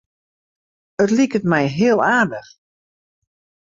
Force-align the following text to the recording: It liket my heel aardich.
It 1.03 1.11
liket 1.17 1.45
my 1.53 1.63
heel 1.77 1.99
aardich. 2.17 2.51